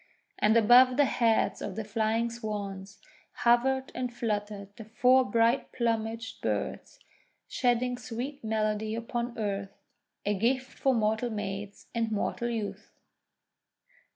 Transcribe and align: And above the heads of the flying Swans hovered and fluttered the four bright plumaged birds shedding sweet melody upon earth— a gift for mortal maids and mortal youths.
And 0.39 0.57
above 0.57 0.97
the 0.97 1.05
heads 1.05 1.61
of 1.61 1.75
the 1.75 1.83
flying 1.83 2.31
Swans 2.31 2.97
hovered 3.45 3.91
and 3.93 4.11
fluttered 4.11 4.75
the 4.75 4.85
four 4.85 5.23
bright 5.23 5.71
plumaged 5.71 6.41
birds 6.41 6.99
shedding 7.47 7.99
sweet 7.99 8.43
melody 8.43 8.95
upon 8.95 9.37
earth— 9.37 9.77
a 10.25 10.33
gift 10.33 10.79
for 10.79 10.95
mortal 10.95 11.29
maids 11.29 11.85
and 11.93 12.11
mortal 12.11 12.49
youths. 12.49 12.89